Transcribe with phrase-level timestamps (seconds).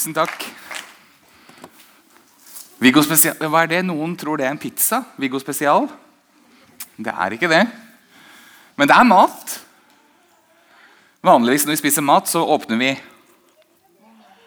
[0.00, 0.32] Tusen takk.
[2.80, 3.80] Viggo spesial, Hva er det?
[3.84, 5.02] Noen tror det er en pizza.
[5.20, 5.90] Viggo spesial.
[6.96, 7.66] Det er ikke det.
[8.80, 9.58] Men det er mat.
[11.20, 12.88] Vanligvis når vi spiser mat, så åpner vi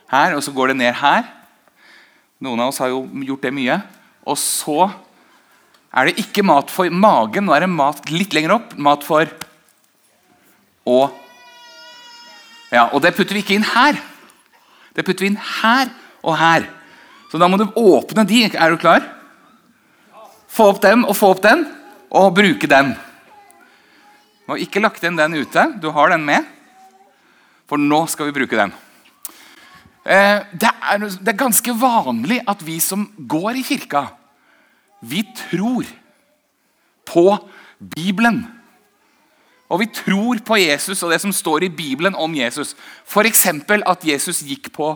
[0.10, 1.28] her, og så går det ned her.
[2.42, 3.76] Noen av oss har jo gjort det mye.
[4.26, 4.88] Og så
[5.94, 7.46] er det ikke mat for magen.
[7.46, 8.74] Nå er det mat litt lenger opp.
[8.74, 9.30] Mat for
[10.90, 11.14] og
[12.74, 14.02] Ja, Og det putter vi ikke inn her.
[14.94, 16.68] Det putter vi inn her og her.
[17.32, 18.46] Så da må du åpne de.
[18.54, 19.06] Er du klar?
[20.54, 21.66] Få opp dem og få opp den,
[22.14, 22.94] og bruke den.
[24.44, 25.66] Du har ikke lagt inn den ute.
[25.82, 26.46] Du har den med.
[27.66, 28.74] For nå skal vi bruke den.
[30.04, 34.04] Eh, det er, det er ganske vanlig at vi som går i kirka,
[35.02, 35.88] vi tror
[37.08, 37.26] på
[37.80, 38.44] Bibelen.
[39.72, 42.76] Og vi tror på Jesus og det som står i Bibelen om Jesus.
[43.08, 43.48] F.eks.
[43.48, 44.94] at Jesus gikk på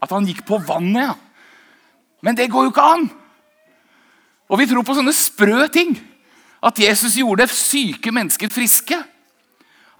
[0.00, 1.10] At han gikk på vannet.
[1.10, 1.14] ja.
[2.22, 3.10] Men det går jo ikke an!
[4.48, 5.92] Og vi tror på sånne sprø ting.
[6.64, 8.96] At Jesus gjorde syke mennesker friske.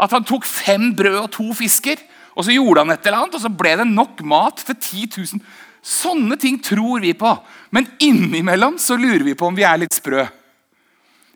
[0.01, 2.01] At han tok fem brød og to fisker,
[2.33, 5.09] og så gjorde han et eller annet, og så ble det nok mat til 10
[5.37, 5.43] 000.
[5.85, 7.35] Sånne ting tror vi på.
[7.73, 10.25] Men innimellom så lurer vi på om vi er litt sprø.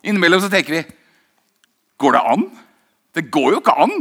[0.04, 0.84] Innimellom så tenker vi
[2.00, 2.44] Går det an?
[3.14, 3.94] Det går jo ikke an.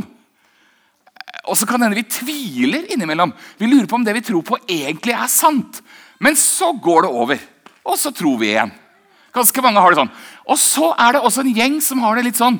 [1.44, 3.34] Og så kan det hende vi tviler innimellom.
[3.60, 5.82] Vi lurer på om det vi tror på, egentlig er sant.
[6.24, 7.42] Men så går det over,
[7.84, 8.72] og så tror vi igjen.
[9.34, 10.14] Ganske mange har det sånn.
[10.48, 12.60] Og så er det også en gjeng som har det litt sånn.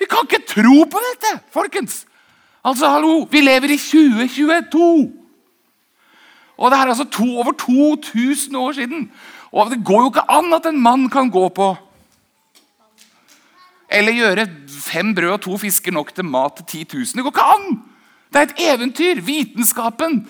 [0.00, 2.04] Vi kan ikke tro på dette, folkens!
[2.62, 5.10] Altså, hallo, Vi lever i 2022!
[6.62, 9.08] Og det er altså to, over 2000 år siden.
[9.52, 11.72] Og det går jo ikke an at en mann kan gå på
[13.92, 17.18] eller gjøre fem brød og to fisker nok til mat til 10 000.
[17.18, 17.68] Det går ikke an!
[18.32, 19.20] Det er et eventyr.
[19.24, 20.22] Vitenskapen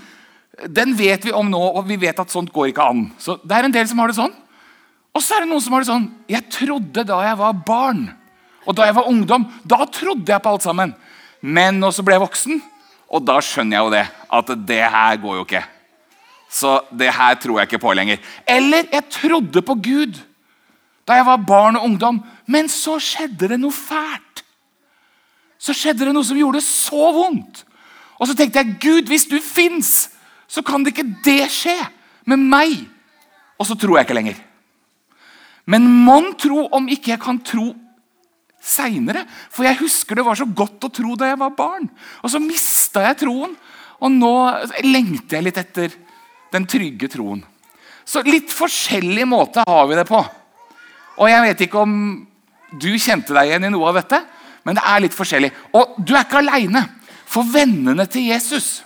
[0.69, 3.07] den vet vi om nå, og vi vet at sånt går ikke an.
[3.19, 4.35] Så Det er en del som har det sånn.
[5.13, 8.07] Og så er det noen som har det sånn Jeg trodde da jeg var barn,
[8.65, 10.95] og da jeg var ungdom, da trodde jeg på alt sammen.
[11.43, 12.61] Men når så ble jeg voksen,
[13.13, 14.05] og da skjønner jeg jo det.
[14.33, 15.65] At det her går jo ikke.
[16.53, 18.21] Så det her tror jeg ikke på lenger.
[18.47, 20.21] Eller jeg trodde på Gud
[21.13, 24.43] da jeg var barn og ungdom, men så skjedde det noe fælt.
[25.61, 27.63] Så skjedde det noe som gjorde det så vondt.
[28.19, 30.09] Og så tenkte jeg Gud, hvis du fins,
[30.49, 31.77] så kan det ikke det skje
[32.29, 32.75] med meg.
[33.61, 34.41] Og så tror jeg ikke lenger.
[35.71, 37.69] Men mon tro om ikke jeg kan tro
[38.63, 39.23] seinere.
[39.53, 41.87] For jeg husker det var så godt å tro da jeg var barn.
[42.23, 43.55] Og så mista jeg troen.
[44.03, 44.35] Og nå
[44.83, 45.95] lengter jeg litt etter
[46.53, 47.45] den trygge troen.
[48.03, 50.23] Så litt forskjellig måte har vi det på.
[51.19, 51.97] Og jeg vet ikke om
[52.73, 54.23] du kjente deg igjen i noe av dette,
[54.65, 55.51] men det er litt forskjellig.
[55.77, 56.87] Og du er ikke aleine,
[57.27, 58.83] for vennene til Jesus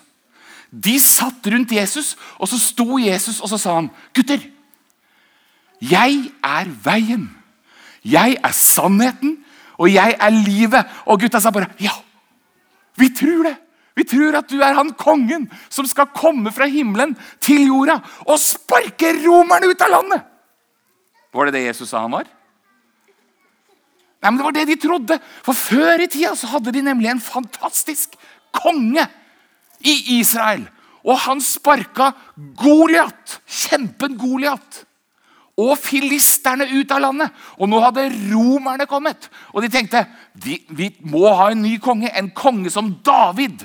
[0.71, 4.43] de satt rundt Jesus, og så sto Jesus og så sa han, gutter,
[5.81, 7.29] jeg er veien,
[8.05, 9.39] jeg er sannheten,
[9.77, 10.89] og jeg er livet.
[11.05, 11.93] Og gutta sa bare ja,
[12.97, 13.57] vi tror det.
[13.97, 17.95] Vi tror at du er han kongen som skal komme fra himmelen til jorda
[18.27, 20.27] og sparke romerne ut av landet.
[21.37, 22.29] Var det det Jesus sa han var?
[24.23, 25.19] Nei, men Det var det de trodde.
[25.45, 28.17] For Før i tida så hadde de nemlig en fantastisk
[28.57, 29.05] konge
[29.85, 30.65] i Israel.
[31.07, 32.11] Og han sparka
[32.59, 34.83] Goliat, kjempen Goliat,
[35.57, 37.31] og filisterne ut av landet.
[37.57, 39.31] Og nå hadde romerne kommet.
[39.55, 40.03] Og de tenkte
[40.43, 43.65] vi, vi må ha en ny konge, en konge som David.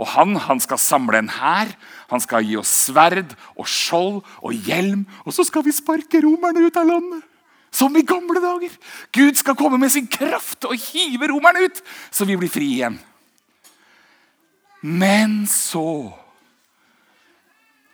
[0.00, 1.74] Og han, han skal samle en hær,
[2.12, 5.06] han skal gi oss sverd og skjold og hjelm.
[5.24, 7.24] Og så skal vi sparke romerne ut av landet.
[7.72, 8.74] Som i gamle dager.
[9.16, 11.80] Gud skal komme med sin kraft og hive romerne ut,
[12.12, 13.00] så vi blir fri igjen.
[14.84, 16.12] Men så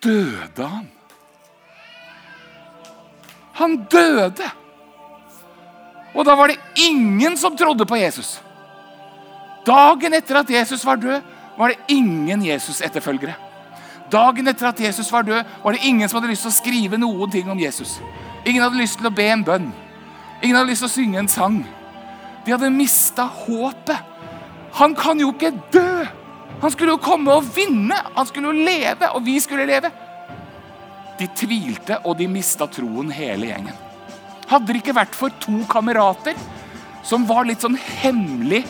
[0.03, 0.91] døde han.
[3.63, 4.51] Han døde.
[6.19, 8.41] Og da var det ingen som trodde på Jesus.
[9.63, 11.23] Dagen etter at Jesus var død,
[11.59, 13.48] var det ingen Jesus-etterfølgere.
[14.13, 17.01] Dagen etter at Jesus var død, var det ingen som hadde lyst til å skrive
[17.01, 17.99] noen ting om Jesus.
[18.47, 19.69] Ingen hadde lyst til å be en bønn.
[20.43, 21.59] Ingen hadde lyst til å synge en sang.
[22.47, 24.15] De hadde mista håpet.
[24.79, 26.07] Han kan jo ikke dø!
[26.63, 27.97] Han skulle jo komme og vinne.
[28.17, 29.91] Han skulle jo leve, og vi skulle leve.
[31.19, 33.85] De tvilte, og de mista troen, hele gjengen.
[34.49, 36.39] Hadde det ikke vært for to kamerater
[37.05, 38.65] som var litt sånn hemmelig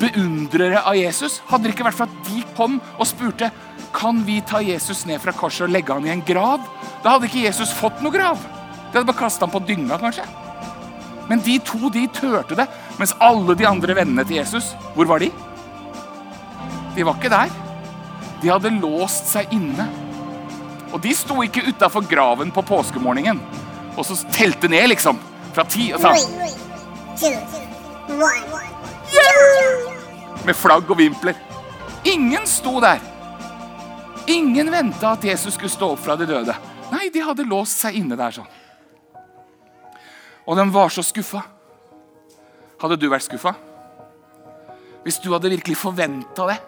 [0.00, 3.50] beundrere av Jesus, hadde det ikke vært for at de kom og spurte
[3.96, 6.64] kan vi ta Jesus ned fra korset og legge han i en grav,
[7.04, 8.40] da hadde ikke Jesus fått noe grav.
[8.90, 10.26] De hadde bare kasta han på dynga, kanskje.
[11.30, 12.66] Men de to de turte det,
[13.00, 15.30] mens alle de andre vennene til Jesus, hvor var de?
[16.96, 17.54] De var ikke der.
[18.42, 19.88] De hadde låst seg inne.
[20.92, 23.40] Og de sto ikke utafor graven på påskemorgenen
[23.96, 25.18] og så telte ned, liksom.
[25.56, 26.20] Fra ti og sa one.
[30.46, 31.34] Med flagg og vimpler.
[32.06, 33.02] Ingen sto der.
[34.30, 36.54] Ingen venta at Jesus skulle stå opp fra de døde.
[36.92, 38.48] Nei, de hadde låst seg inne der sånn.
[40.46, 41.42] Og de var så skuffa.
[42.78, 43.56] Hadde du vært skuffa?
[45.06, 46.60] Hvis du hadde virkelig forventa det?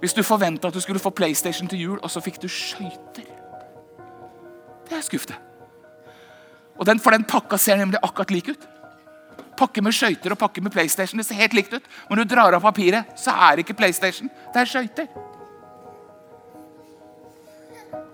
[0.00, 3.28] Hvis du forventa at du skulle få PlayStation til jul, og så fikk du skøyter?
[4.84, 5.40] Det er skuffende.
[6.76, 8.68] Og den, For den pakka ser nemlig akkurat lik ut.
[9.58, 11.20] Pakke med skøyter og pakke med PlayStation.
[11.20, 11.86] Det ser helt likt ut.
[12.10, 15.08] Når du drar av papiret, så er det ikke PlayStation, det er skøyter.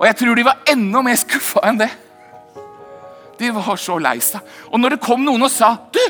[0.01, 1.91] Og jeg tror de var enda mer skuffa enn det.
[3.41, 4.45] De var så lei seg.
[4.73, 6.03] Og når det kom noen og sa Du!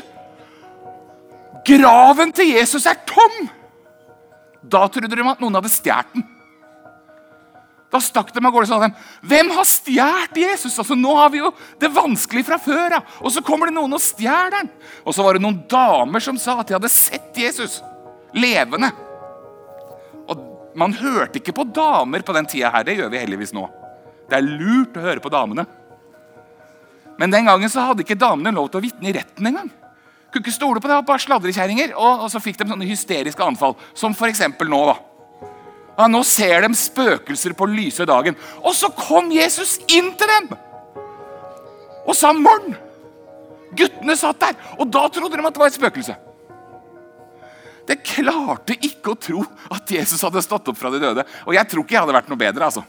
[1.67, 3.49] Graven til Jesus er tom!
[4.61, 6.25] Da trodde de at noen hadde stjålet den.
[7.91, 8.93] Da stakk de av gårde og sa dem,
[9.27, 10.77] Hvem har stjålet Jesus?
[10.79, 11.51] Altså, nå har vi jo
[11.81, 13.17] det vanskelig fra før av.
[13.19, 14.71] Og så kommer det noen og stjeler den.
[15.03, 17.81] Og så var det noen damer som sa at de hadde sett Jesus
[18.37, 18.93] levende.
[20.31, 20.47] Og
[20.79, 22.87] man hørte ikke på damer på den tida her.
[22.87, 23.67] Det gjør vi heldigvis nå.
[24.31, 25.67] Det er lurt å høre på damene.
[27.19, 29.67] Men den gangen så hadde ikke damene lov til å vitne i retten engang.
[30.31, 31.91] Kunne ikke stole på det, bare sladrekjerringer.
[31.99, 33.75] Og, og så fikk de sånne hysteriske anfall.
[33.91, 34.45] Som f.eks.
[34.47, 34.83] nå.
[34.87, 34.95] da.
[35.97, 38.37] Ja, nå ser de spøkelser på lyse dagen.
[38.63, 40.53] Og så kom Jesus inn til dem
[42.01, 42.75] og sa 'morn'.
[43.77, 46.15] Guttene satt der, og da trodde de at det var et spøkelse.
[47.87, 51.25] Det klarte ikke å tro at Jesus hadde stått opp fra de døde.
[51.47, 52.65] Og jeg tror ikke jeg hadde vært noe bedre.
[52.65, 52.83] altså.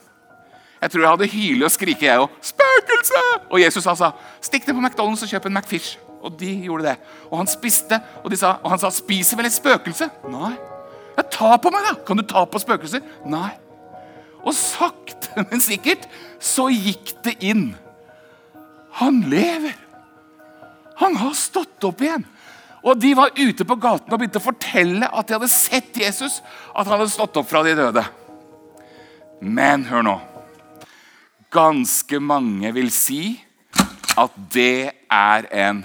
[0.82, 2.28] Jeg tror jeg hadde hylet og skrike, jeg òg.
[2.42, 5.96] 'Spøkelse!' Og Jesus sa 'Stikk ned på McDonald's og kjøp en McFish'.
[6.22, 6.96] Og de gjorde det.
[7.30, 10.71] Og han spiste, og, de sa, og han sa 'Spiser vel et spøkelse?' Nei.
[11.16, 11.94] Ja, ta på meg, da!
[12.06, 13.04] Kan du ta på spøkelser?
[13.28, 13.50] Nei.
[14.42, 16.08] Og sakte, men sikkert
[16.42, 17.70] så gikk det inn.
[19.00, 19.76] Han lever.
[21.00, 22.26] Han har stått opp igjen.
[22.82, 26.40] Og de var ute på gaten og begynte å fortelle at de hadde sett Jesus,
[26.74, 28.02] at han hadde stått opp fra de døde.
[29.42, 30.16] Men hør nå.
[31.52, 33.36] Ganske mange vil si
[34.18, 35.84] at det er en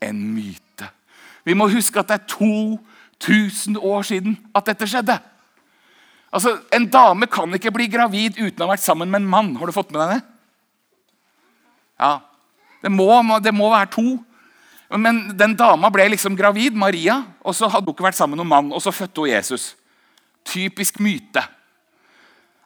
[0.00, 0.67] en myte.
[1.48, 5.16] Vi må huske at det er 2000 år siden at dette skjedde.
[6.32, 9.54] Altså, En dame kan ikke bli gravid uten å ha vært sammen med en mann.
[9.56, 10.22] Har du fått med deg det?
[11.98, 12.18] Ja.
[12.82, 13.08] Det må,
[13.42, 14.18] det må være to.
[14.96, 18.44] Men den dama ble liksom gravid, Maria, og så hadde hun ikke vært sammen med
[18.44, 18.74] noen mann.
[18.76, 19.72] Og så fødte hun Jesus.
[20.48, 21.42] Typisk myte.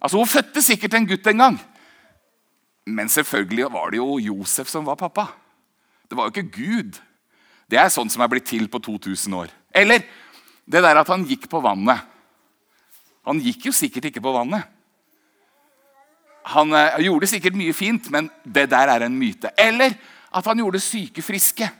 [0.02, 1.61] Altså, Hun fødte sikkert en gutt en gang.
[2.87, 5.29] Men selvfølgelig var det jo Josef som var pappa.
[6.11, 6.99] Det var jo ikke Gud.
[7.73, 9.53] Det er sånn som er blitt til på 2000 år.
[9.73, 10.05] Eller
[10.69, 12.03] det der at han gikk på vannet.
[13.25, 14.67] Han gikk jo sikkert ikke på vannet.
[16.53, 19.55] Han eh, gjorde sikkert mye fint, men det der er en myte.
[19.57, 19.97] Eller
[20.29, 21.71] at han gjorde syke friske.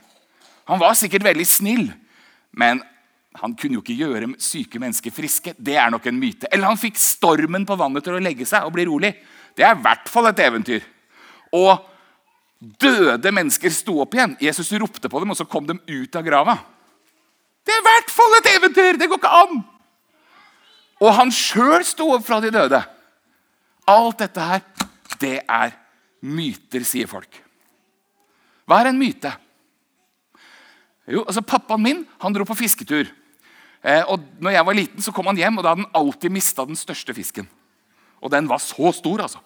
[0.71, 1.85] Han var sikkert veldig snill,
[2.55, 2.81] men
[3.37, 5.53] han kunne jo ikke gjøre syke mennesker friske.
[5.57, 6.49] Det er nok en myte.
[6.49, 9.13] Eller han fikk stormen på vannet til å legge seg og bli rolig.
[9.53, 10.85] Det er i hvert fall et eventyr.
[11.53, 11.92] Og
[12.63, 14.37] Døde mennesker sto opp igjen.
[14.39, 16.55] Jesus ropte på dem, og så kom de ut av grava.
[17.63, 18.99] Det er i hvert fall et eventyr!
[18.99, 19.63] Det går ikke an!
[21.03, 22.79] Og han sjøl sto opp fra de døde.
[23.91, 24.61] Alt dette her,
[25.19, 25.73] det er
[26.23, 27.41] myter, sier folk.
[28.63, 29.33] Hva er en myte?
[31.11, 33.09] Jo, altså Pappaen min han dro på fisketur.
[33.83, 36.31] Eh, og når jeg var liten, så kom han hjem, og da hadde han alltid
[36.31, 37.49] mista den største fisken.
[38.23, 39.43] Og den var så stor, altså.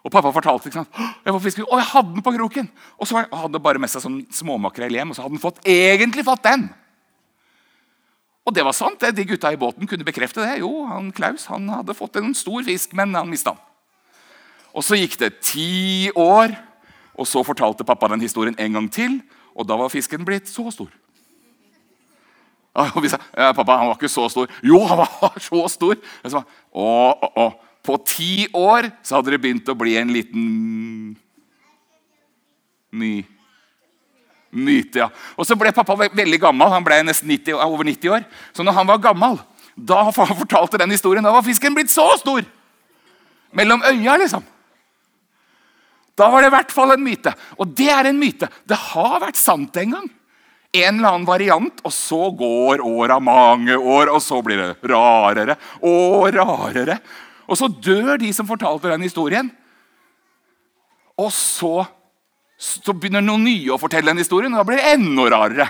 [0.00, 1.00] Og pappa fortalte ikke sant?
[1.26, 2.68] Jeg var fisker, og jeg hadde den på kroken.
[2.96, 5.60] Og så hadde han bare med seg sånn småmakrell hjem, og så hadde han fått,
[5.68, 6.70] egentlig fått den.
[8.48, 9.04] Og det var sant.
[9.04, 10.62] De gutta i båten kunne bekrefte det.
[10.62, 13.66] Jo, han Klaus han hadde fått en stor fisk, men han mista den.
[14.70, 16.54] Og Så gikk det ti år,
[17.18, 19.20] og så fortalte pappa den historien en gang til.
[19.54, 20.90] Og da var fisken blitt så stor.
[22.94, 24.50] Og vi sa ja, pappa han var ikke så stor.
[24.62, 25.98] Jo, han var så stor.
[26.24, 27.48] Og sa, å, å, å.
[27.82, 30.46] På ti år så hadde det begynt å bli en liten
[32.90, 33.12] my.
[34.50, 34.98] myte.
[34.98, 35.08] ja.
[35.36, 36.68] Og Så ble pappa veldig gammel.
[36.72, 38.24] Han ble nesten 90, over 90 år.
[38.52, 39.38] Så når han var gammel,
[39.74, 42.44] da han fortalte den historien, da var fisken blitt så stor!
[43.56, 44.44] Mellom øya, liksom.
[46.14, 47.32] Da var det i hvert fall en myte.
[47.58, 48.46] Og det er en myte.
[48.68, 50.08] Det har vært sant en gang.
[50.70, 55.56] En eller annen variant, og så går åra mange år, og så blir det rarere
[55.82, 57.00] og rarere.
[57.50, 59.50] Og så dør de som fortalte den historien.
[61.20, 61.84] Og så,
[62.56, 65.68] så begynner noen nye å fortelle den historien, og da blir det enda rarere.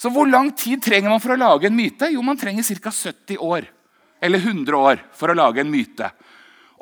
[0.00, 2.08] Så hvor lang tid trenger man for å lage en myte?
[2.10, 2.90] Jo, man trenger ca.
[2.90, 3.68] 70 år.
[4.24, 6.08] Eller 100 år for å lage en myte.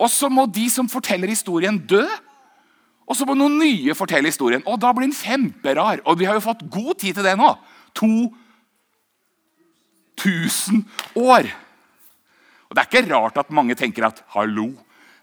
[0.00, 2.06] Og så må de som forteller historien, dø.
[3.04, 4.62] Og så må noen nye fortelle historien.
[4.64, 6.00] Og da blir den kjemperar.
[6.06, 7.50] Og vi har jo fått god tid til det nå.
[7.98, 10.84] 2000
[11.20, 11.44] år.
[12.72, 14.70] Og Det er ikke rart at mange tenker at hallo,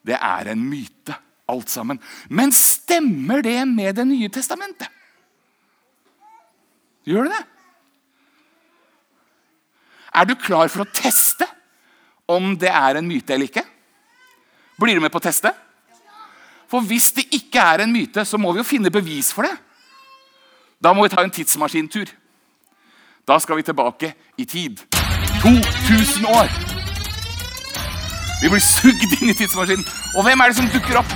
[0.06, 1.16] det er en myte,
[1.50, 1.98] alt sammen.
[2.30, 4.86] Men stemmer det med Det nye testamentet?
[7.10, 7.46] Gjør det det?
[10.14, 11.48] Er du klar for å teste
[12.30, 13.66] om det er en myte eller ikke?
[14.78, 15.50] Blir du med på å teste?
[16.70, 19.56] For hvis det ikke er en myte, så må vi jo finne bevis for det.
[20.78, 22.14] Da må vi ta en tidsmaskintur.
[23.26, 24.86] Da skal vi tilbake i tid.
[25.42, 26.79] 2000 år.
[28.42, 29.84] Vi blir sugd inn i tidsmaskinen.
[30.16, 31.10] Og hvem er det som dukker opp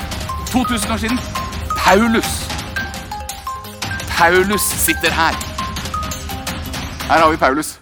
[0.52, 1.20] 2000 år siden?
[1.78, 2.32] Paulus.
[4.12, 5.38] Paulus sitter her.
[7.08, 7.80] Her har vi Paulus.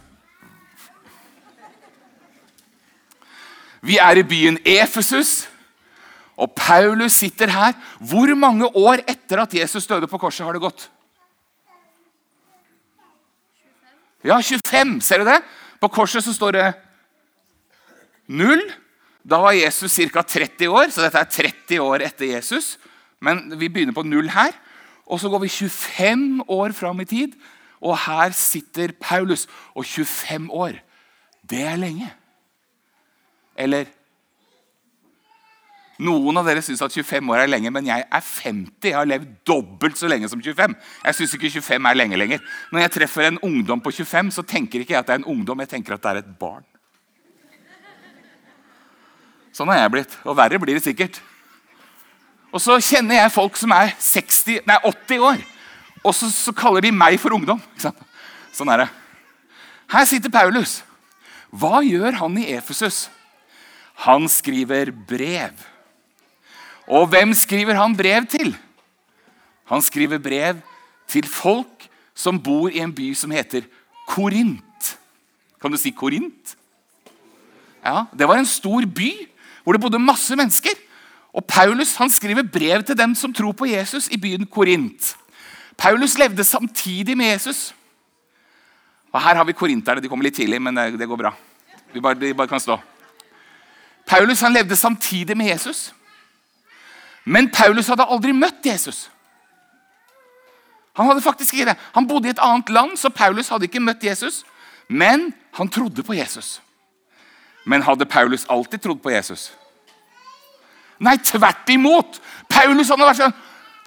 [3.81, 5.50] Vi er i byen Efesus,
[6.38, 7.74] og Paulus sitter her.
[7.98, 10.86] Hvor mange år etter at Jesus døde på korset, har det gått?
[14.24, 15.01] Ja, 25.
[15.01, 15.41] Ser du det?
[15.81, 16.74] På korset så står det
[18.27, 18.62] null.
[19.23, 20.23] Da var Jesus ca.
[20.23, 22.77] 30 år, så dette er 30 år etter Jesus.
[23.21, 24.55] Men vi begynner på null her.
[25.05, 27.33] Og så går vi 25 år fram i tid,
[27.81, 29.47] og her sitter Paulus.
[29.75, 30.77] Og 25 år,
[31.43, 32.11] det er lenge.
[33.57, 33.89] Eller
[36.01, 38.87] Noen av dere syns at 25 år er lenge, men jeg er 50.
[38.87, 40.73] Jeg har levd dobbelt så lenge som 25.
[41.05, 42.41] Jeg syns ikke 25 er lenge lenger.
[42.73, 45.29] Når jeg treffer en ungdom på 25, så tenker ikke jeg at det er en
[45.35, 46.65] ungdom, jeg tenker at det er et barn.
[49.61, 50.13] Sånn har jeg blitt.
[50.25, 51.19] Og verre blir det sikkert.
[52.49, 55.43] Og så kjenner jeg folk som er 60, nei, 80 år,
[56.01, 57.61] og så, så kaller de meg for ungdom.
[58.57, 58.87] Sånn er det.
[59.93, 60.79] Her sitter Paulus.
[61.53, 63.05] Hva gjør han i Efesus?
[64.07, 65.53] Han skriver brev.
[66.89, 68.55] Og hvem skriver han brev til?
[69.69, 70.65] Han skriver brev
[71.11, 71.85] til folk
[72.17, 73.69] som bor i en by som heter
[74.09, 74.95] Korint.
[75.61, 76.57] Kan du si Korint?
[77.85, 79.30] Ja, Det var en stor by
[79.63, 80.77] hvor det bodde masse mennesker.
[81.33, 85.15] Og Paulus han skriver brev til dem som tror på Jesus i byen Korint.
[85.77, 87.73] Paulus levde samtidig med Jesus.
[89.11, 90.01] Og Her har vi korinterne.
[90.01, 91.33] De kommer litt tidlig, men det, det går bra.
[91.93, 92.77] Vi bare, de bare kan stå.
[94.07, 95.93] Paulus han levde samtidig med Jesus.
[97.25, 99.09] Men Paulus hadde aldri møtt Jesus.
[100.97, 101.77] Han hadde faktisk ikke det.
[101.95, 104.43] Han bodde i et annet land, så Paulus hadde ikke møtt Jesus.
[104.87, 106.59] Men han trodde på Jesus.
[107.65, 109.51] Men hadde Paulus alltid trodd på Jesus?
[111.01, 112.19] Nei, tvert imot!
[112.51, 113.37] Paulus hadde vært sånn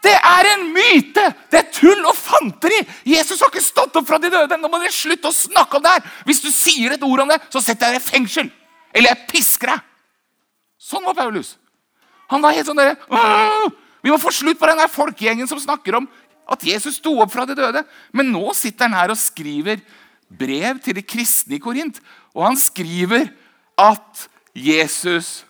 [0.04, 1.24] Det er en myte!
[1.50, 2.80] Det er tull og fanteri!
[3.08, 4.58] Jesus har ikke stått opp fra de døde!
[4.58, 6.06] Nå må dere slutte å snakke om det her!
[6.28, 8.50] Hvis du sier et ord om det, så setter jeg deg i fengsel!
[8.94, 9.86] Eller jeg pisker deg!
[10.84, 11.54] Sånn var Paulus.
[12.32, 12.96] Han var helt sånn der,
[14.04, 16.08] Vi må få slutt på den der folkegjengen som snakker om
[16.50, 17.84] at Jesus sto opp fra de døde.
[18.12, 19.80] Men nå sitter han her og skriver
[20.28, 22.00] brev til de kristne i Korint.
[22.36, 23.30] Og han skriver
[23.78, 25.44] at Jesus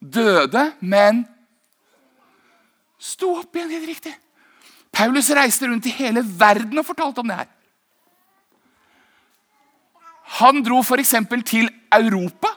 [0.00, 1.24] døde, men
[2.98, 3.74] sto opp igjen.
[3.76, 4.14] Helt riktig.
[4.96, 7.50] Paulus reiste rundt i hele verden og fortalte om det her.
[10.40, 11.14] Han dro f.eks.
[11.46, 12.56] til Europa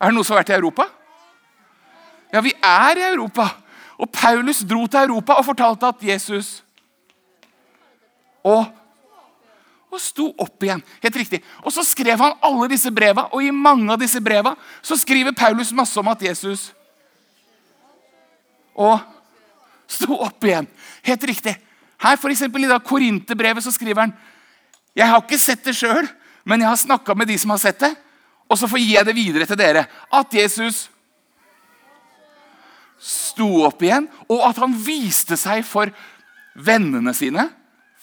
[0.00, 0.86] er det noen som har vært i Europa?
[2.32, 3.50] Ja, vi er i Europa.
[4.00, 6.62] Og Paulus dro til Europa og fortalte at Jesus
[8.40, 8.64] og,
[9.90, 10.82] og sto opp igjen.
[11.02, 11.40] Helt riktig.
[11.64, 15.36] Og så skrev han alle disse breva, og i mange av disse breva så skriver
[15.36, 16.70] Paulus masse om at Jesus
[18.80, 19.00] og
[19.90, 20.68] sto opp igjen.
[21.04, 21.56] Helt riktig.
[22.00, 24.14] Her for eksempel, I Korinterbrevet så skriver han
[24.96, 26.08] jeg har ikke sett det sjøl,
[26.48, 27.92] men jeg har snakka med de som har sett det.
[28.50, 29.84] Og så får jeg det videre til dere.
[30.10, 30.88] At Jesus
[33.00, 35.92] sto opp igjen, og at han viste seg for
[36.58, 37.46] vennene sine.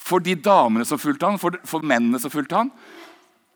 [0.08, 2.72] For de damene som fulgte han, for, for mennene som fulgte han.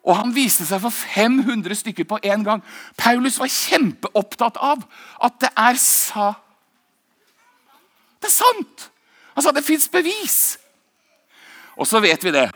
[0.01, 2.63] Og han viste seg for 500 stykker på én gang.
[3.00, 4.81] Paulus var kjempeopptatt av
[5.22, 6.31] at det er sa
[8.22, 8.89] Det er sant!
[9.36, 10.39] Han sa det fins bevis.
[11.79, 12.50] Og så vet vi det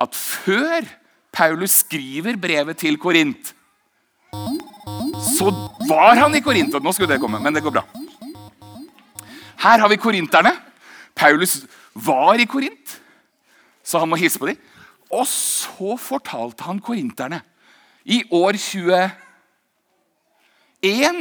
[0.00, 0.86] at før
[1.34, 3.50] Paulus skriver brevet til Korint,
[5.36, 5.50] så
[5.90, 6.72] var han i Korint.
[6.80, 7.84] Nå skulle det komme, men det går bra.
[9.60, 10.54] Her har vi korinterne.
[11.14, 11.58] Paulus
[11.94, 13.00] var i Korint,
[13.82, 14.58] så han må hilse på dem.
[15.10, 17.40] Og så fortalte han korinterne
[18.04, 19.10] i år 21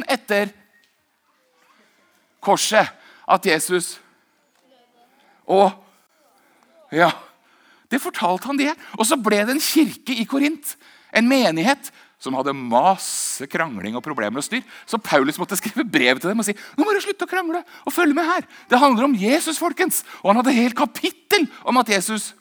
[0.09, 0.51] etter
[2.39, 2.87] korset
[3.29, 3.99] at Jesus
[5.49, 5.85] og
[6.89, 7.11] Ja,
[7.91, 8.71] det fortalte han det.
[8.97, 10.71] Og så ble det en kirke i Korint.
[11.13, 14.63] En menighet som hadde masse krangling og problemer og styr.
[14.89, 17.63] Så Paulus måtte skrive brev til dem og si nå må dere slutte å krangle
[17.85, 18.47] og følge med her.
[18.69, 20.03] Det handler om Jesus, folkens.
[20.21, 22.33] Og han hadde helt kapittel om at Jesus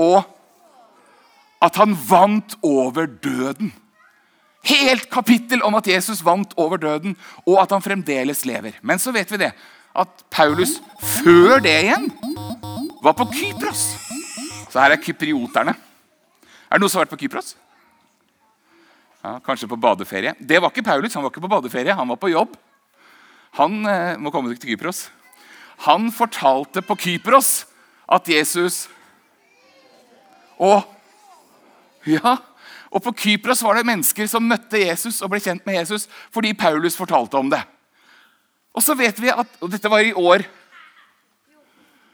[0.00, 0.22] Og
[1.60, 3.72] at han vant over døden.
[4.64, 8.78] Helt kapittel om at Jesus vant over døden, og at han fremdeles lever.
[8.80, 9.50] Men så vet vi det,
[9.92, 12.08] at Paulus før det igjen
[13.04, 13.84] var på Kypros.
[14.70, 15.74] Så her er kyprioterne.
[16.70, 17.56] Er det noen som har vært på Kypros?
[19.20, 20.34] Ja, kanskje på badeferie.
[20.38, 21.14] Det var ikke Paulus.
[21.14, 22.54] Han var ikke på badeferie, han var på jobb.
[23.58, 25.08] Han eh, må komme til Kypros.
[25.84, 27.64] Han fortalte på Kypros
[28.10, 28.88] at Jesus
[30.60, 30.82] Og
[32.04, 32.36] ja,
[32.90, 36.52] og På Kypros var det mennesker som møtte Jesus og ble kjent med Jesus fordi
[36.58, 37.60] Paulus fortalte om det.
[38.74, 40.44] Og så vet vi at, og Dette var i år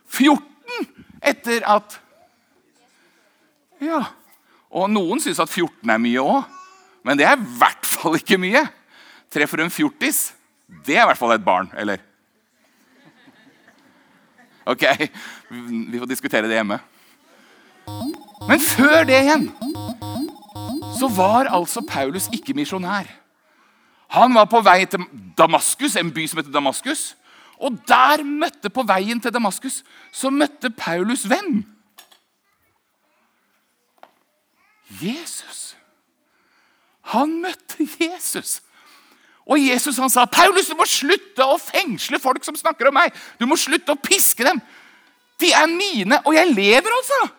[0.07, 0.43] 14
[1.23, 2.01] etter at
[3.81, 4.05] Ja.
[4.77, 6.56] Og noen syns at 14 er mye òg,
[7.07, 8.65] men det er i hvert fall ikke mye.
[9.31, 10.33] Treffer du en fjortis,
[10.87, 12.03] det er i hvert fall et barn, eller?
[14.67, 14.83] Ok,
[15.49, 16.81] vi får diskutere det hjemme.
[18.49, 19.47] Men før det igjen
[20.97, 23.07] så var altså Paulus ikke misjonær.
[24.17, 25.07] Han var på vei til
[25.39, 27.15] Damaskus, en by som heter Damaskus.
[27.63, 29.81] Og der møtte på veien til Damaskus
[30.13, 31.63] så møtte Paulus hvem?
[35.03, 35.77] Jesus.
[37.13, 38.61] Han møtte Jesus.
[39.47, 43.15] Og Jesus han sa, 'Paulus, du må slutte å fengsle folk som snakker om meg.'
[43.39, 44.61] 'Du må slutte å piske dem.
[45.39, 47.31] De er mine, og jeg lever, altså.'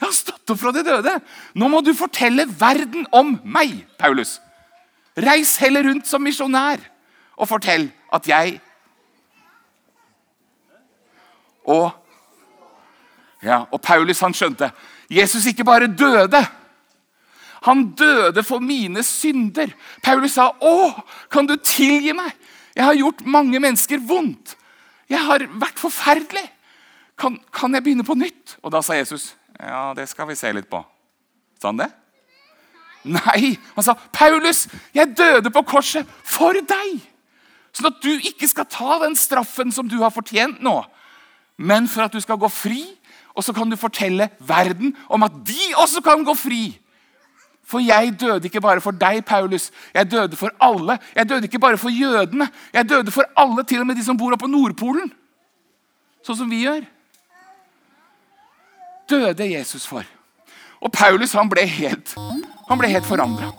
[0.00, 1.20] 'Jeg har stått opp fra de døde.'
[1.54, 4.40] 'Nå må du fortelle verden om meg, Paulus.'
[5.16, 6.80] 'Reis heller rundt som misjonær
[7.36, 8.60] og fortell at jeg'
[11.62, 11.92] Og,
[13.42, 14.72] ja, og Paulus han skjønte
[15.10, 16.40] Jesus ikke bare døde.
[17.62, 19.70] Han døde for mine synder.
[20.02, 22.32] Paulus sa, 'Å, kan du tilgi meg?
[22.74, 24.56] Jeg har gjort mange mennesker vondt.
[25.08, 26.50] Jeg har vært forferdelig.
[27.18, 30.52] Kan, kan jeg begynne på nytt?' Og da sa Jesus, 'Ja, det skal vi se
[30.52, 30.84] litt på.'
[31.60, 31.92] Sa han det?
[33.04, 37.00] Nei, han sa, 'Paulus, jeg døde på korset for deg.'
[37.72, 40.84] Sånn at du ikke skal ta den straffen som du har fortjent nå,
[41.56, 42.98] men for at du skal gå fri.
[43.32, 46.78] Og så kan du fortelle verden om at de også kan gå fri.
[47.64, 49.70] For jeg døde ikke bare for deg, Paulus.
[49.94, 50.98] Jeg døde for alle.
[51.14, 52.48] Jeg døde ikke bare for jødene.
[52.74, 55.12] Jeg døde for alle, til og med de som bor oppe på Nordpolen.
[56.26, 56.82] Sånn som vi gjør.
[59.10, 60.06] Døde Jesus for.
[60.82, 62.14] Og Paulus han ble helt,
[62.68, 63.52] han helt forandra.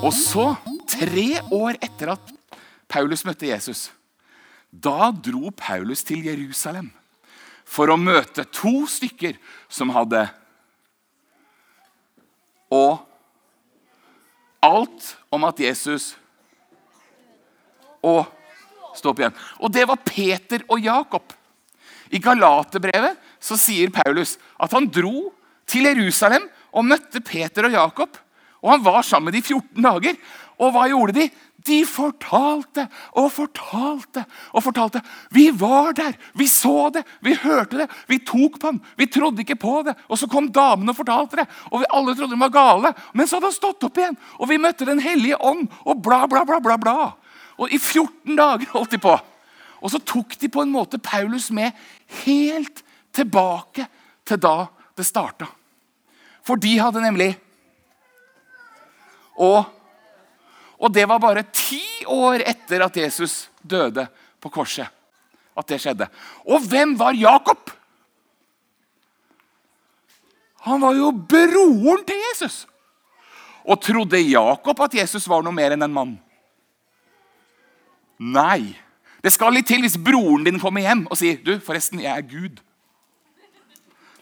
[0.00, 0.54] Og så,
[0.90, 2.32] tre år etter at
[2.90, 3.90] Paulus møtte Jesus,
[4.70, 6.90] da dro Paulus til Jerusalem
[7.70, 9.38] for å møte to stykker
[9.70, 10.24] som hadde
[12.70, 13.00] Og
[14.62, 16.12] alt om at Jesus
[18.04, 18.24] Og
[18.96, 19.36] Stå opp igjen.
[19.62, 21.30] Og det var Peter og Jakob.
[22.10, 25.30] I Galaterbrevet så sier Paulus at han dro
[25.70, 28.18] til Jerusalem og møtte Peter og Jakob.
[28.60, 30.18] Og Han var sammen med de 14 dager.
[30.60, 31.26] Og hva gjorde de?
[31.64, 32.86] De fortalte
[33.20, 34.22] og fortalte
[34.56, 35.02] og fortalte.
[35.32, 38.80] Vi var der, vi så det, vi hørte det, vi tok på den.
[38.96, 39.96] Vi trodde ikke på det.
[40.08, 41.46] Og så kom damene og fortalte det.
[41.70, 42.92] Og vi alle trodde de var gale.
[43.12, 45.68] Men så hadde han stått opp igjen, og vi møtte Den hellige ånd.
[45.84, 47.12] Og bla, bla, bla, bla, bla.
[47.60, 49.16] Og i 14 dager holdt de på.
[49.80, 51.76] Og så tok de på en måte Paulus med
[52.24, 52.84] helt
[53.16, 53.86] tilbake
[54.28, 55.48] til da det starta.
[56.44, 57.34] For de hadde nemlig
[59.40, 59.64] og,
[60.80, 64.06] og det var bare ti år etter at Jesus døde
[64.40, 64.88] på korset.
[65.58, 66.06] At det skjedde.
[66.48, 67.70] Og hvem var Jakob?
[70.64, 72.64] Han var jo broren til Jesus.
[73.64, 76.14] Og trodde Jakob at Jesus var noe mer enn en mann?
[78.20, 78.72] Nei.
[79.20, 82.24] Det skal litt til hvis broren din kommer hjem og sier du, forresten, jeg er
[82.24, 82.60] Gud.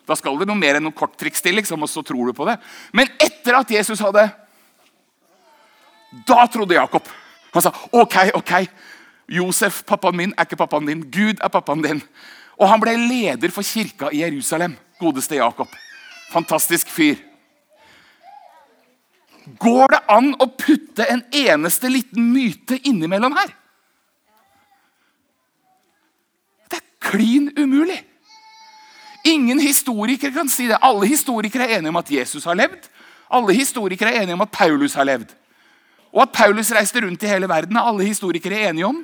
[0.09, 2.47] Da skal det noe mer enn noen korttriks til, liksom, og så tror du på
[2.49, 2.57] det.
[2.97, 4.25] Men etter at Jesus hadde
[6.29, 7.09] Da trodde Jakob.
[7.53, 8.53] Han sa OK, OK.
[9.29, 11.05] Josef, pappaen min, er ikke pappaen din.
[11.13, 12.03] Gud er pappaen din.
[12.59, 14.77] Og han ble leder for kirka i Jerusalem.
[14.99, 15.69] Godeste Jakob.
[16.33, 17.21] Fantastisk fyr.
[19.61, 23.53] Går det an å putte en eneste liten myte innimellom her?
[26.69, 28.03] Det er klin umulig.
[29.29, 30.81] Ingen historikere kan si det.
[30.85, 32.91] Alle historikere er enige om at Jesus har levd.
[33.33, 35.33] Alle historikere er enige om at Paulus har levd.
[36.15, 39.03] Og at Paulus reiste rundt i hele verden, er alle historikere enige om.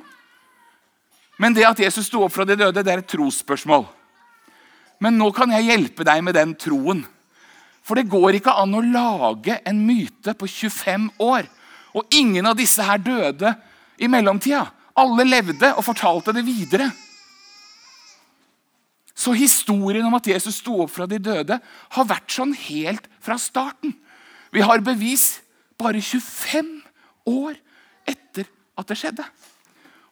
[1.41, 3.85] Men det at Jesus sto opp fra de døde, det er et trosspørsmål.
[5.03, 7.03] Men nå kan jeg hjelpe deg med den troen.
[7.85, 11.49] For det går ikke an å lage en myte på 25 år.
[11.95, 13.51] Og ingen av disse her døde
[14.01, 14.63] i mellomtida.
[14.95, 16.87] Alle levde og fortalte det videre.
[19.15, 23.37] Så historien om at Jesus sto opp fra de døde, har vært sånn helt fra
[23.39, 23.93] starten.
[24.51, 25.43] Vi har bevis
[25.79, 26.84] bare 25
[27.25, 27.57] år
[28.07, 29.25] etter at det skjedde.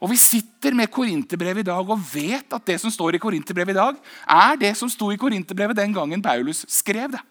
[0.03, 3.71] Og Vi sitter med Korinterbrevet i dag og vet at det som står i Korinterbrevet
[3.71, 3.95] i dag,
[4.27, 7.21] er det som sto i Korinterbrevet den gangen Paulus skrev det.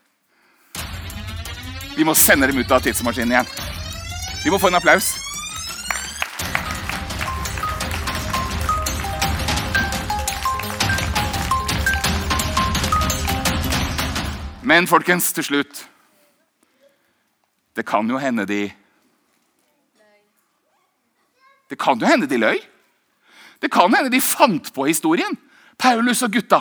[1.97, 3.53] Vi må sende dem ut av tidsmaskinen igjen.
[4.45, 5.13] Vi må få en applaus.
[14.63, 15.89] Men folkens, til slutt
[17.77, 18.71] Det kan jo hende de
[21.73, 22.59] Det kan jo hende de løy.
[23.63, 25.33] Det kan hende de fant på historien.
[25.81, 26.61] Paulus og gutta.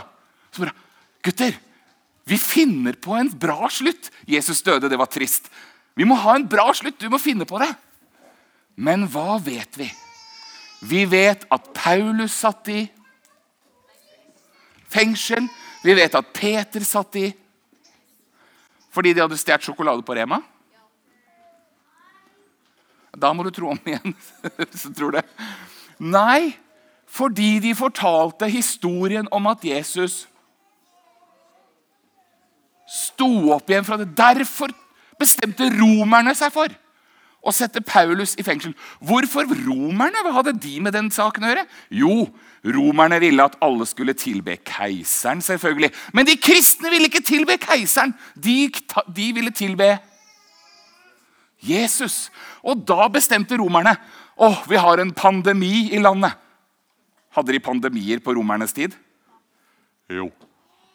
[0.53, 0.75] Så bare,
[1.21, 1.57] Gutter,
[2.23, 4.07] vi finner på en bra slutt.
[4.29, 5.49] Jesus døde, det var trist.
[5.99, 7.01] Vi må ha en bra slutt.
[7.01, 7.73] Du må finne på det.
[8.79, 9.89] Men hva vet vi?
[10.87, 12.85] Vi vet at Paulus satt i
[14.89, 15.49] fengsel.
[15.83, 17.27] Vi vet at Peter satt i
[18.91, 20.41] fordi de hadde stjålet sjokolade på Rema.
[23.17, 24.15] Da må du tro om igjen.
[24.57, 25.25] hvis du tror det.
[26.01, 26.55] Nei,
[27.11, 30.25] fordi de fortalte historien om at Jesus
[32.91, 34.11] sto opp igjen fra det.
[34.17, 34.71] Derfor
[35.21, 36.71] bestemte romerne seg for
[37.41, 38.73] å sette Paulus i fengsel.
[39.01, 40.21] Hvorfor romerne?
[40.21, 41.65] Hva hadde de med den saken å gjøre?
[42.01, 42.15] Jo,
[42.75, 45.89] romerne ville at alle skulle tilbe keiseren, selvfølgelig.
[46.13, 48.13] Men de kristne ville ikke tilbe keiseren.
[48.35, 48.69] De,
[49.09, 49.95] de ville tilbe
[51.61, 52.29] Jesus.
[52.65, 53.93] Og da bestemte romerne
[54.35, 56.33] å, vi har en pandemi i landet.
[57.35, 58.95] Hadde de pandemier på romernes tid?
[60.11, 60.27] Jo.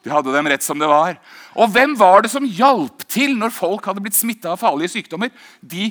[0.05, 1.17] De hadde dem rett som det var.
[1.59, 5.33] Og hvem var det som hjalp til når folk hadde blitt smitta av farlige sykdommer?
[5.63, 5.89] De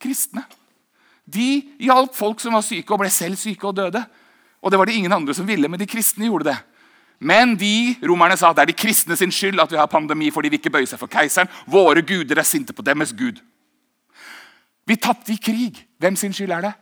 [0.00, 0.44] kristne.
[1.26, 4.04] De hjalp folk som var syke og ble selv syke og døde.
[4.62, 6.56] Og det var det ingen andre som ville, men de kristne gjorde det.
[7.18, 10.44] Men de romerne sa det er de kristne sin skyld at vi har pandemi, for
[10.44, 11.48] de vil ikke bøye seg for keiseren.
[11.66, 13.40] Våre guder er sinte på deres gud.
[14.86, 15.80] Vi tapte i krig.
[15.98, 16.74] Hvem sin skyld er det?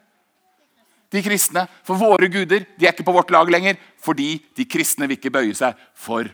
[1.15, 1.67] De kristne.
[1.87, 5.33] For våre guder de er ikke på vårt lag lenger fordi de kristne vil ikke
[5.33, 6.29] bøye seg for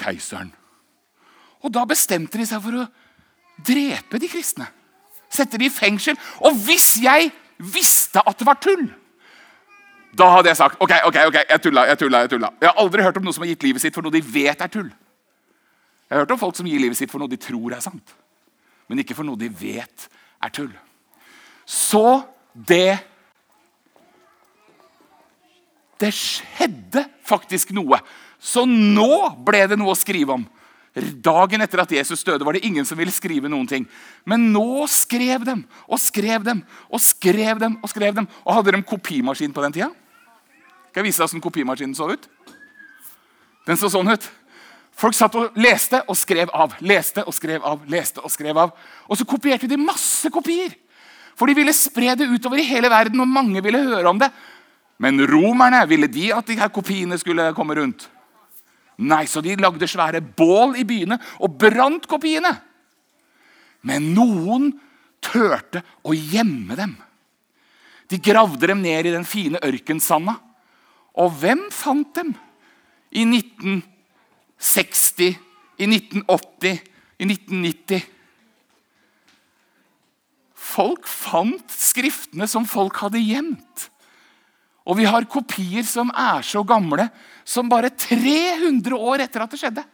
[0.00, 0.52] keiseren.
[1.62, 2.88] Og Da bestemte de seg for å
[3.66, 4.66] drepe de kristne.
[5.32, 6.16] Sette de i fengsel.
[6.46, 8.86] Og hvis jeg visste at det var tull,
[10.16, 11.86] da hadde jeg sagt ok, ok, ok, jeg tulla.
[11.90, 12.52] Jeg tulla, jeg tulla.
[12.60, 14.62] Jeg har aldri hørt om noen som har gitt livet sitt for noe de vet
[14.64, 14.88] er tull.
[16.06, 18.14] Jeg har hørt om folk som gir livet sitt for noe de tror er sant,
[18.86, 20.08] men ikke for noe de vet
[20.42, 20.72] er tull.
[21.66, 22.22] Så
[22.54, 23.02] det
[25.96, 27.96] Det skjedde faktisk noe.
[28.36, 30.42] Så nå ble det noe å skrive om.
[31.24, 33.86] Dagen etter at Jesus døde, var det ingen som ville skrive noen ting.
[34.28, 36.60] Men nå skrev dem og skrev dem
[36.92, 37.78] og skrev dem.
[37.80, 38.28] Og skrev dem.
[38.44, 39.88] Og hadde de kopimaskin på den tida?
[40.96, 42.22] Skal jeg vise deg hvordan kopimaskinen så ut?
[43.68, 44.22] Den så sånn ut.
[44.96, 46.72] Folk satt og leste og skrev av.
[46.80, 48.72] Leste og skrev av, leste og skrev av.
[49.04, 50.72] Og så kopierte de masse kopier.
[51.36, 54.30] For de ville spre det utover i hele verden, og mange ville høre om det.
[54.96, 58.08] Men romerne ville de at de her kopiene skulle komme rundt.
[58.96, 62.54] Nei, så de lagde svære bål i byene og brant kopiene.
[63.84, 64.72] Men noen
[65.20, 66.96] turte å gjemme dem.
[68.08, 70.38] De gravde dem ned i den fine ørkensanda.
[71.16, 72.34] Og hvem fant dem?
[73.10, 75.36] I 1960,
[75.80, 76.80] i 1980,
[77.16, 78.02] i 1990.
[80.56, 83.90] Folk fant skriftene som folk hadde gjemt.
[84.86, 87.08] Og vi har kopier som er så gamle
[87.46, 89.84] som bare 300 år etter at det skjedde.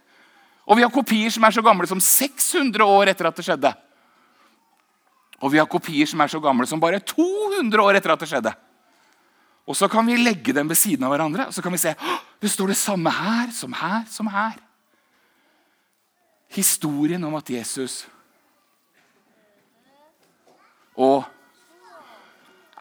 [0.68, 3.72] Og vi har kopier som er så gamle som 600 år etter at det skjedde.
[5.42, 8.30] Og vi har kopier som er så gamle som bare 200 år etter at det
[8.30, 8.52] skjedde.
[9.66, 11.94] Og så kan vi legge dem ved siden av hverandre og så kan vi se
[12.42, 14.56] det står det samme her som her som her.
[16.52, 18.02] Historien om at Jesus
[20.98, 21.24] og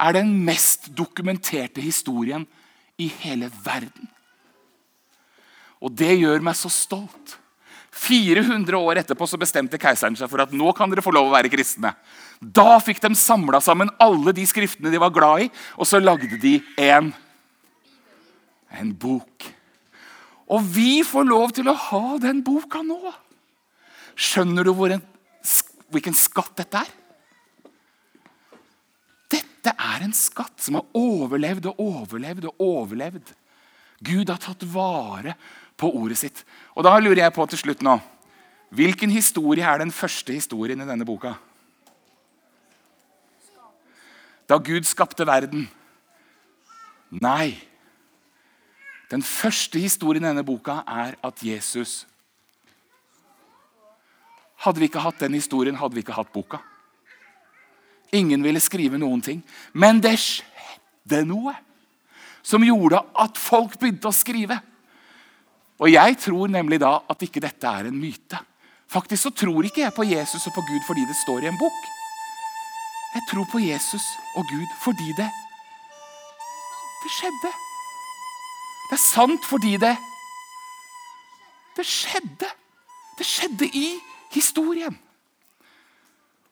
[0.02, 2.48] er den mest dokumenterte historien
[2.98, 4.10] i hele verden.
[5.82, 7.38] Og det gjør meg så stolt.
[7.92, 11.34] 400 år etterpå så bestemte keiseren seg for at nå kan dere få lov å
[11.34, 11.92] være kristne.
[12.40, 16.40] Da fikk de samla sammen alle de skriftene de var glad i, og så lagde
[16.42, 17.12] de en,
[18.80, 19.50] en bok.
[20.52, 23.00] Og vi får lov til å ha den boka nå.
[24.16, 25.04] Skjønner du en,
[25.92, 26.98] hvilken skatt dette er?
[29.32, 33.36] Dette er en skatt som har overlevd og overlevd og overlevd.
[34.02, 35.36] Gud har tatt vare
[35.82, 36.44] på ordet sitt.
[36.78, 38.00] Og da lurer jeg på til slutt nå
[38.72, 41.34] Hvilken historie er den første historien i denne boka?
[44.48, 45.66] Da Gud skapte verden.
[47.12, 47.58] Nei.
[49.12, 52.06] Den første historien i denne boka er at Jesus
[54.62, 56.60] Hadde vi ikke hatt den historien, hadde vi ikke hatt boka.
[58.14, 59.40] Ingen ville skrive noen ting.
[59.74, 61.56] Men det skjedde noe
[62.46, 64.60] som gjorde at folk begynte å skrive.
[65.82, 68.38] Og jeg tror nemlig da at ikke dette er en myte.
[68.92, 71.58] Faktisk så tror ikke jeg på Jesus og på Gud fordi det står i en
[71.58, 71.80] bok.
[73.16, 74.06] Jeg tror på Jesus
[74.38, 75.30] og Gud fordi det
[77.02, 77.52] Det skjedde.
[78.90, 79.96] Det er sant fordi det
[81.78, 82.50] Det skjedde.
[83.18, 83.88] Det skjedde i
[84.32, 84.98] historien.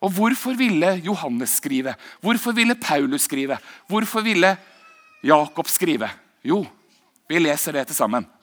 [0.01, 1.93] Og hvorfor ville Johannes skrive?
[2.21, 3.57] Hvorfor ville Paulus skrive?
[3.87, 4.57] Hvorfor ville
[5.23, 6.09] Jakob skrive?
[6.43, 6.65] Jo,
[7.27, 8.38] vi leser det til sammen.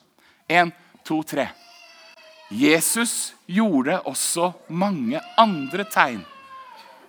[0.47, 0.71] Én,
[1.03, 1.49] to, tre.
[2.51, 6.21] Jesus gjorde også mange andre tegn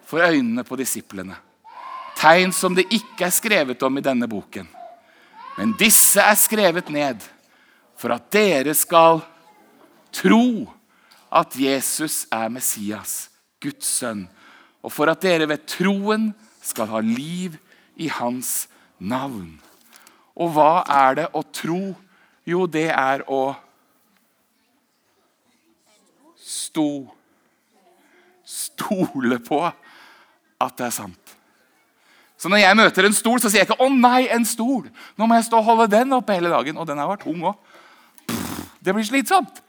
[0.08, 1.36] for øynene på disiplene.
[2.18, 4.66] Tegn som det ikke er skrevet om i denne boken.
[5.58, 7.22] Men disse er skrevet ned
[7.98, 9.22] for at dere skal
[10.14, 10.66] tro
[11.30, 13.28] at Jesus er Messias,
[13.62, 14.26] Guds sønn,
[14.82, 17.54] og for at dere ved troen skal ha liv
[17.98, 18.66] i hans
[18.98, 19.58] navn.
[20.38, 21.94] Og hva er det å tro?
[22.48, 23.52] Jo, det er å
[26.38, 26.88] sto
[28.48, 31.34] Stole på at det er sant.
[32.38, 34.88] Så når jeg møter en stol, så sier jeg ikke 'Å nei, en stol'.
[35.18, 36.78] Nå må jeg stå og holde den oppe hele dagen.
[36.78, 37.56] Og den har vært tung òg.
[38.80, 39.60] Det blir slitsomt.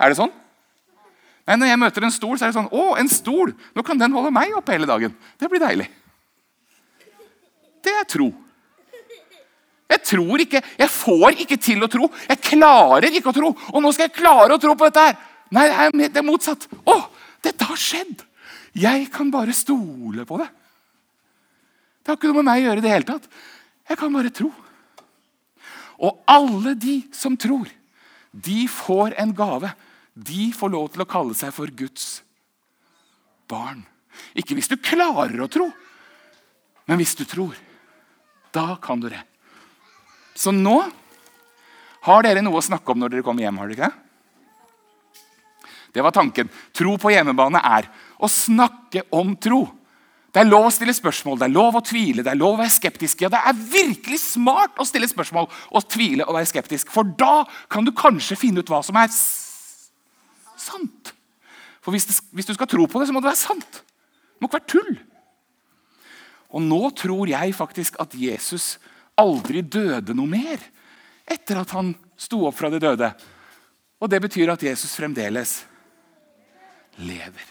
[0.00, 0.32] Er det sånn?
[1.46, 3.54] Nei, Når jeg møter en stol, så er det sånn 'Å, en stol!
[3.76, 5.88] Nå kan den holde meg oppe hele dagen.' Det blir deilig.
[7.82, 8.32] Det er tro.
[9.88, 12.10] Jeg tror ikke, jeg får ikke til å tro.
[12.28, 13.52] Jeg klarer ikke å tro.
[13.72, 15.16] Og nå skal jeg klare å tro på dette her.
[15.54, 15.66] Nei,
[16.04, 16.66] det er motsatt.
[16.84, 16.96] Å,
[17.44, 18.24] dette har skjedd.
[18.76, 20.48] Jeg kan bare stole på det.
[22.02, 23.28] Det har ikke noe med meg å gjøre i det hele tatt.
[23.88, 24.50] Jeg kan bare tro.
[26.04, 27.68] Og alle de som tror,
[28.32, 29.72] de får en gave.
[30.12, 32.20] De får lov til å kalle seg for Guds
[33.48, 33.82] barn.
[34.36, 35.70] Ikke hvis du klarer å tro,
[36.88, 37.56] men hvis du tror.
[38.52, 39.20] Da kan du det.
[40.38, 40.76] Så nå
[42.06, 43.58] har dere noe å snakke om når dere kommer hjem.
[43.58, 44.04] har dere ikke det?
[45.96, 46.50] Det var tanken.
[46.76, 47.88] Tro på hjemmebane er
[48.22, 49.64] å snakke om tro.
[50.28, 52.60] Det er lov å stille spørsmål, det er lov å tvile, det er lov å
[52.60, 53.22] være skeptisk.
[53.24, 56.92] Ja, Det er virkelig smart å stille spørsmål og tvile og være skeptisk.
[56.92, 61.14] For da kan du kanskje finne ut hva som er sant.
[61.80, 63.80] For hvis, det, hvis du skal tro på det, så må det være sant.
[63.80, 64.92] Det må ikke være tull.
[66.52, 68.76] Og nå tror jeg faktisk at Jesus
[69.18, 70.62] aldri døde noe mer
[71.28, 73.10] etter at han sto opp fra de døde.
[73.98, 75.60] Og det betyr at Jesus fremdeles
[77.02, 77.46] lever.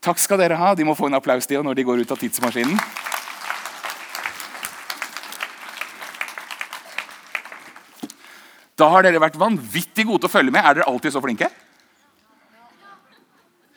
[0.00, 0.74] Takk skal dere ha.
[0.74, 2.80] De må få en applaus til når de går ut av tidsmaskinen.
[8.76, 10.60] Da har dere vært vanvittig gode til å følge med.
[10.60, 11.48] Er dere alltid så flinke?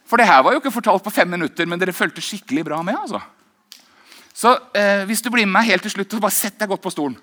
[0.10, 2.82] For det her var jo ikke fortalt på fem minutter, men dere fulgte skikkelig bra
[2.84, 2.98] med.
[2.98, 3.22] altså.
[4.40, 6.84] Så eh, hvis du blir med meg helt til slutt, så bare sett deg godt
[6.86, 7.18] på stolen.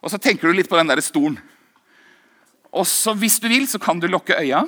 [0.00, 1.36] Og så tenker du litt på den der stolen.
[2.72, 4.62] Og så hvis du vil, så kan du lukke øya.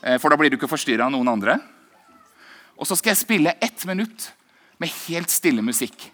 [0.00, 1.58] Eh, for da blir du ikke forstyrra av noen andre.
[2.80, 4.30] Og så skal jeg spille ett minutt
[4.80, 6.08] med helt stille musikk.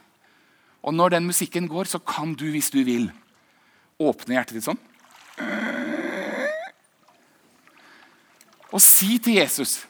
[0.82, 3.08] Og når den musikken går, så kan du, hvis du vil,
[3.98, 4.82] åpne hjertet ditt sånn.
[8.68, 9.84] Og si til Jesus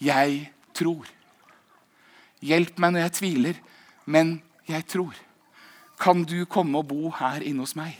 [0.00, 1.15] Jeg tror.
[2.46, 3.60] Hjelp meg når jeg tviler,
[4.06, 4.36] men
[4.68, 5.16] jeg tror.
[5.98, 7.96] Kan du komme og bo her inne hos meg?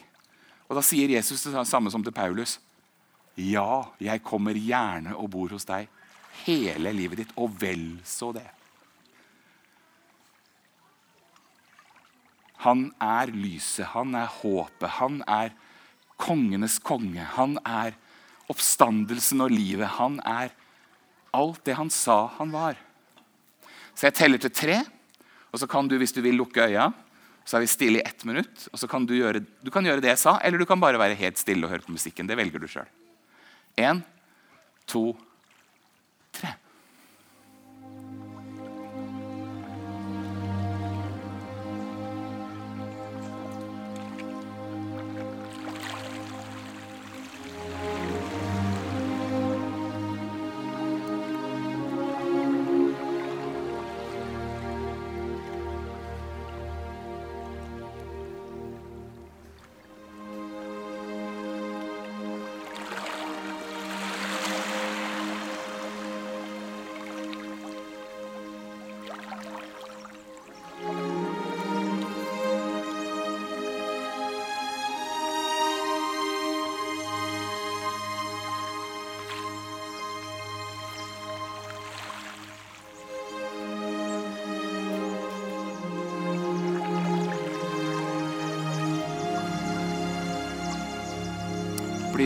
[0.68, 2.58] Og Da sier Jesus det samme som til Paulus.
[3.36, 5.90] Ja, jeg kommer gjerne og bor hos deg
[6.44, 8.46] hele livet ditt, og vel så det.
[12.64, 15.52] Han er lyset, han er håpet, han er
[16.16, 17.22] kongenes konge.
[17.36, 17.96] Han er
[18.50, 19.88] oppstandelsen og livet.
[20.00, 20.54] Han er
[21.36, 22.80] alt det han sa han var.
[23.96, 24.82] Så jeg teller til tre,
[25.52, 26.90] og så kan du hvis du vil lukke øya.
[27.46, 28.68] Så er vi stille i ett minutt.
[28.72, 30.98] og så kan Du gjøre, du kan gjøre det jeg sa, eller du kan bare
[30.98, 32.26] være helt stille og høre på musikken.
[32.26, 32.88] Det velger du sjøl.
[33.78, 34.02] Én,
[34.86, 35.25] to, tre.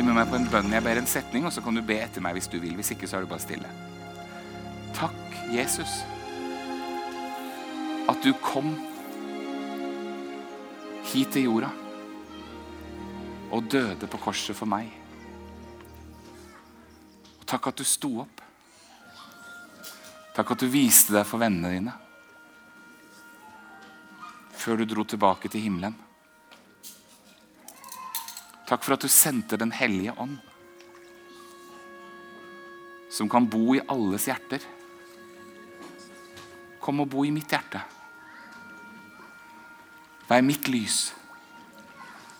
[0.04, 0.72] Med meg på en bønn.
[0.72, 2.76] Jeg ber en setning, og så kan du be etter meg hvis du vil.
[2.78, 3.70] Hvis ikke, så er du bare stille.
[4.96, 6.00] Takk, Jesus,
[8.10, 8.74] at du kom
[11.10, 11.70] hit til jorda
[13.50, 14.90] og døde på korset for meg.
[17.40, 18.44] Og takk at du sto opp.
[20.36, 21.96] Takk at du viste deg for vennene dine
[24.60, 25.94] før du dro tilbake til himmelen.
[28.70, 30.38] Takk for at du sendte Den hellige ånd,
[33.10, 34.62] som kan bo i alles hjerter.
[36.78, 37.80] Kom og bo i mitt hjerte.
[40.30, 41.00] Vær mitt lys.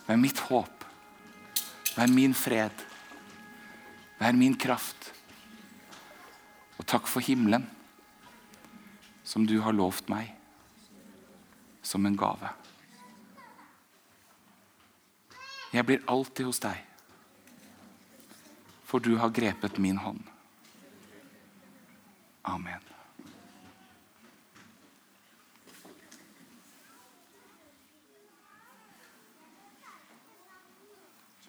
[0.07, 0.85] Vær mitt håp.
[1.97, 2.85] Vær min fred.
[4.21, 5.11] Vær min kraft.
[6.79, 7.67] Og takk for himmelen,
[9.27, 10.31] som du har lovt meg
[11.83, 12.60] som en gave.
[15.71, 16.79] Jeg blir alltid hos deg,
[18.83, 20.19] for du har grepet min hånd.
[22.43, 22.83] Amen.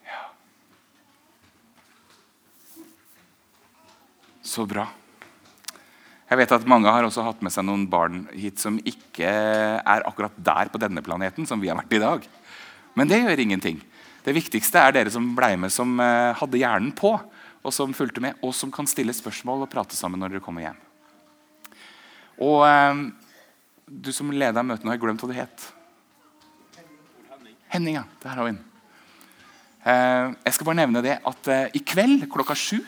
[0.06, 0.24] Ja.
[4.38, 4.86] Så bra.
[6.30, 10.06] Jeg vet at Mange har også hatt med seg noen barn hit som ikke er
[10.06, 12.28] akkurat der på denne planeten som vi har vært i dag.
[12.94, 13.82] Men det gjør ingenting.
[14.22, 17.16] Det viktigste er dere som ble med, som eh, hadde hjernen på,
[17.62, 20.66] og som fulgte med, og som kan stille spørsmål og prate sammen når dere kommer
[20.66, 20.80] hjem.
[22.42, 23.04] Og eh,
[23.86, 25.68] du som leda møtet, nå har glemt hva du het.
[27.72, 28.04] Henning, ja.
[28.22, 28.64] Der har vi den.
[29.82, 32.78] Eh, jeg skal bare nevne det at eh, i kveld klokka sju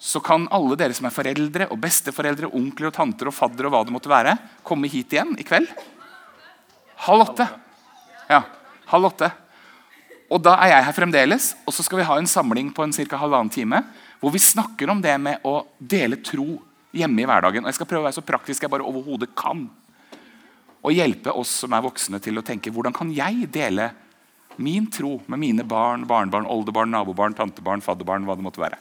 [0.00, 3.74] så kan alle dere som er foreldre og besteforeldre, onkler og tanter og fadder og
[3.74, 4.32] hva det måtte være,
[4.64, 5.68] komme hit igjen i kveld.
[7.04, 7.46] Halv åtte.
[8.30, 8.40] Ja,
[8.88, 9.28] halv åtte.
[10.30, 12.94] Og da er jeg her fremdeles, og så skal vi ha en samling på en
[12.94, 13.82] cirka halvannen time
[14.20, 16.60] hvor vi snakker om det med å dele tro
[16.94, 17.64] hjemme i hverdagen.
[17.64, 19.64] Og Jeg skal prøve å være så praktisk jeg bare overhodet kan.
[20.80, 23.90] Og hjelpe oss som er voksne til å tenke hvordan kan jeg dele
[24.60, 28.78] min tro med mine barn, barnebarn, oldebarn, nabobarn, tantebarn, fadderbarn, hva det måtte være.